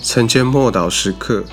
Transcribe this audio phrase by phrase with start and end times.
[0.00, 1.44] 晨间默祷时刻。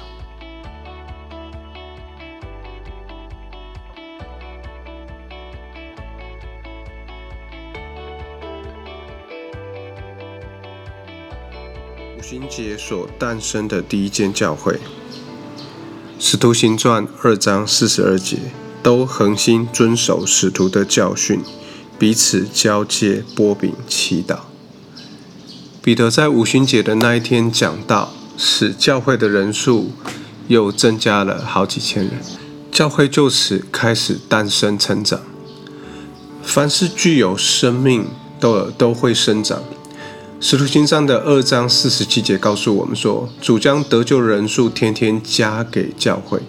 [12.17, 14.73] 五旬节所诞生的第一间教会，
[16.19, 18.37] 《使徒行传》二章四十二节，
[18.83, 21.41] 都恒心遵守使徒的教训，
[21.97, 24.39] 彼此交接、波饼、祈祷。
[25.81, 28.13] 彼得在五旬节的那一天讲道，
[28.43, 29.91] 使教会的人数
[30.47, 32.13] 又增加了好几千人，
[32.71, 35.21] 教会就此开始诞生成长。
[36.41, 38.07] 凡是具有生命，
[38.39, 39.61] 都都会生长。
[40.39, 46.39] 使徒行传的二章四十七节告诉我们说，主将得救人数天天加给教会，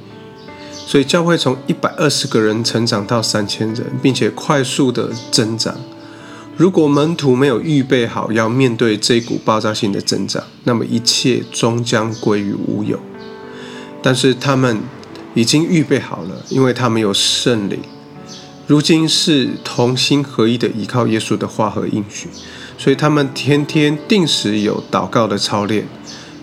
[0.87, 5.77] 所以教会从一百二十个人成长到三千人，并且快速的增长。
[6.57, 13.01] 如果门徒没有预备好要面对这股爆炸性的增长，那么一切终将归于无有。
[14.03, 14.79] 但是他们
[15.35, 17.81] 已经预备好了，因为他们有圣灵。
[18.67, 22.29] 如今是同心合一的依靠耶稣的话和应许，
[22.77, 25.87] 所以他们天天定时有祷告的操练。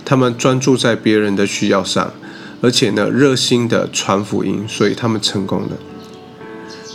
[0.03, 2.11] 他们专注在别人的需要上，
[2.61, 5.77] 而且呢热心的传福音，所以他们成功了。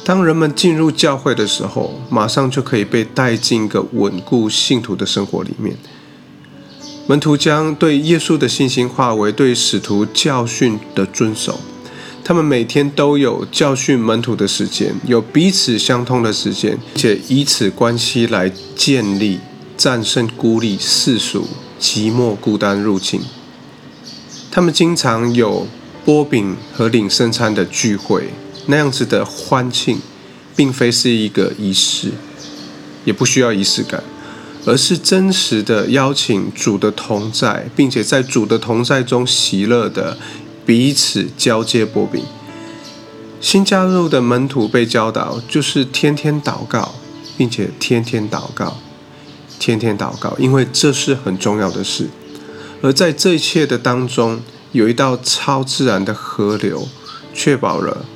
[0.04, 5.74] 当人们进入教会的时候，马上就可以被带进一个稳固信徒的生活里面。
[7.06, 11.58] 门徒将对耶稣的信心化为对使徒教训的遵守。
[12.22, 19.40] 他们每天都有教训门徒的时间，有彼此相通的时间，且以此关系来建立
[19.76, 21.46] 战胜孤立、世俗、
[21.80, 23.20] 寂寞、孤单入侵。
[24.50, 25.66] 他们经常有
[26.04, 28.28] 波饼和领圣餐的聚会。
[28.66, 29.98] 那样子的欢庆，
[30.56, 32.12] 并非是一个仪式，
[33.04, 34.02] 也不需要仪式感，
[34.64, 40.16] 而是真实的邀请主的同在，并且在主的同在中喜乐的
[40.64, 42.22] 彼此交接波饼。
[43.40, 46.94] 新加入的门徒被教导，就是天天祷告，
[47.36, 48.78] 并且天天祷告，
[49.58, 52.08] 天天祷告，因为这是很重要的事。
[52.80, 54.40] 而在这一切的当中，
[54.72, 56.88] 有一道超自然的河流，
[57.34, 58.06] 确保了。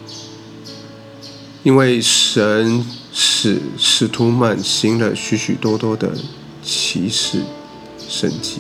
[1.68, 6.10] 因为神使使徒们行了许许多多的
[6.62, 7.42] 奇事
[8.08, 8.56] 神迹，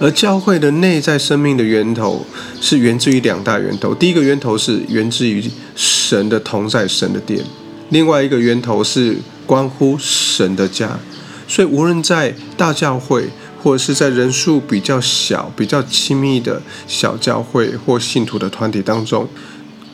[0.00, 2.24] 而教会的内在生命的源头
[2.58, 3.94] 是源自于两大源头。
[3.94, 5.44] 第一个源头是源自于
[5.76, 7.42] 神的同在，神的殿；
[7.90, 10.98] 另外一个源头是关乎神的家。
[11.46, 13.28] 所以，无论在大教会，
[13.62, 19.28] 或者是在人数比较小、比较亲密的小教会或信徒的团体当中。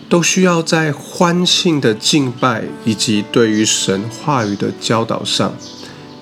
[0.08, 5.54] 都需要在欢庆的敬拜以及对于神话语的教导上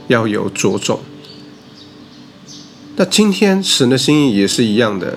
[0.08, 1.00] 要有着重。
[2.96, 5.16] 那今天神的心意也是一样的，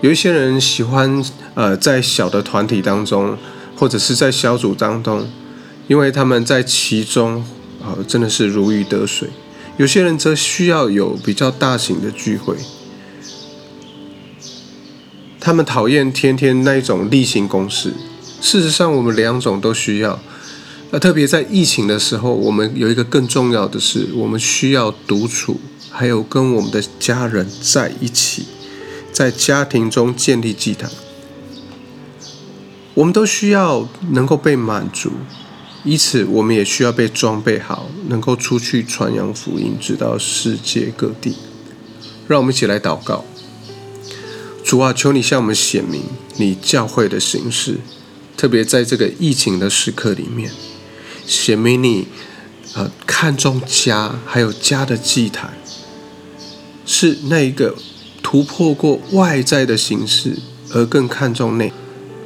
[0.00, 1.24] 有一些人喜欢
[1.54, 3.36] 呃在小的团体当中，
[3.76, 5.28] 或者是在小组当中，
[5.88, 7.44] 因为他们在其中
[7.82, 9.28] 啊真的是如鱼得水。
[9.76, 12.56] 有些人则需要有比较大型的聚会。
[15.44, 17.92] 他们讨厌天天那一种例行公事。
[18.40, 20.20] 事实上，我们两种都需要。
[20.92, 25.58] 那特别在疫情的时候，我们有一个更重要的是，我们需要独处，
[25.90, 28.44] 还有跟我们的家人在一起，
[29.12, 30.88] 在家庭中建立祭坛。
[32.94, 35.10] 我们都需要能够被满足，
[35.82, 41.34] 以此我们也需要被装备好，能够出去传扬福音，直到世界各地。
[42.28, 43.24] 让我们一起来祷告。
[44.72, 46.00] 主啊，求你向我们显明
[46.36, 47.76] 你教会的形式，
[48.38, 50.50] 特别在这个疫情的时刻里面，
[51.26, 52.06] 显明你
[52.72, 55.52] 呃看重家，还有家的祭坛，
[56.86, 57.76] 是那一个
[58.22, 60.38] 突破过外在的形式，
[60.72, 61.70] 而更看重内，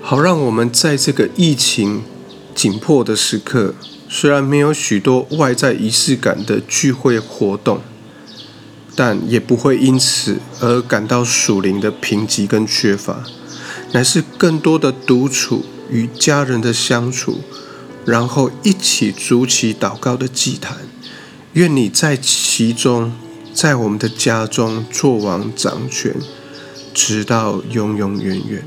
[0.00, 2.04] 好让我们在这个疫情
[2.54, 3.74] 紧迫的时刻，
[4.08, 7.80] 虽然没有许多外在仪式感的聚会活动。
[8.96, 13.22] 但也不会因此而感到属灵的贫瘠跟缺乏，
[13.92, 17.40] 乃是更多的独处与家人的相处，
[18.06, 20.78] 然后一起筑起祷告的祭坛。
[21.52, 23.12] 愿你在其中，
[23.52, 26.14] 在我们的家中做王掌权，
[26.94, 28.66] 直到永永远远。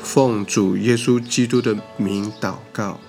[0.00, 3.00] 奉主耶稣基督的名祷告。